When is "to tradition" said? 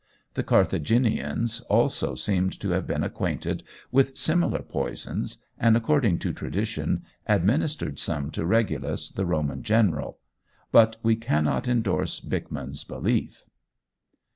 6.25-7.03